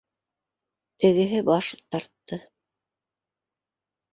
Тегеһе 1.03 1.41
баш 1.49 1.69
тартты 1.91 2.41